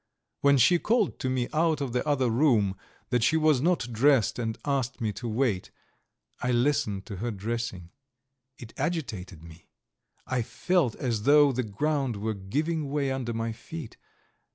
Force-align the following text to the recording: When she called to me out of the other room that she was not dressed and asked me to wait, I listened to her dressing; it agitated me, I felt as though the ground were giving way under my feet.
When 0.39 0.57
she 0.57 0.79
called 0.79 1.19
to 1.19 1.29
me 1.29 1.47
out 1.53 1.79
of 1.79 1.93
the 1.93 2.03
other 2.07 2.31
room 2.31 2.75
that 3.11 3.21
she 3.21 3.37
was 3.37 3.61
not 3.61 3.87
dressed 3.93 4.39
and 4.39 4.57
asked 4.65 4.99
me 4.99 5.13
to 5.13 5.27
wait, 5.27 5.69
I 6.41 6.51
listened 6.51 7.05
to 7.05 7.17
her 7.17 7.29
dressing; 7.29 7.91
it 8.57 8.73
agitated 8.77 9.43
me, 9.43 9.69
I 10.25 10.41
felt 10.41 10.95
as 10.95 11.21
though 11.21 11.51
the 11.51 11.61
ground 11.61 12.15
were 12.15 12.33
giving 12.33 12.89
way 12.89 13.11
under 13.11 13.31
my 13.33 13.51
feet. 13.51 13.97